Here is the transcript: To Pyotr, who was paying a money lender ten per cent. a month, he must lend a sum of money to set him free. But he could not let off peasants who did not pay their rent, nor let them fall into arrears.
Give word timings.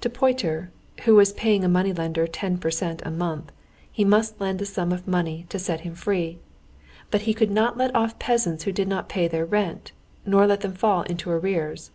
To 0.00 0.10
Pyotr, 0.10 0.72
who 1.04 1.14
was 1.14 1.32
paying 1.32 1.62
a 1.62 1.68
money 1.68 1.92
lender 1.92 2.26
ten 2.26 2.58
per 2.58 2.68
cent. 2.68 3.00
a 3.06 3.12
month, 3.12 3.52
he 3.92 4.04
must 4.04 4.40
lend 4.40 4.60
a 4.60 4.66
sum 4.66 4.90
of 4.90 5.06
money 5.06 5.46
to 5.50 5.58
set 5.60 5.82
him 5.82 5.94
free. 5.94 6.40
But 7.12 7.20
he 7.30 7.32
could 7.32 7.52
not 7.52 7.78
let 7.78 7.94
off 7.94 8.18
peasants 8.18 8.64
who 8.64 8.72
did 8.72 8.88
not 8.88 9.08
pay 9.08 9.28
their 9.28 9.46
rent, 9.46 9.92
nor 10.26 10.48
let 10.48 10.62
them 10.62 10.74
fall 10.74 11.02
into 11.02 11.30
arrears. 11.30 11.92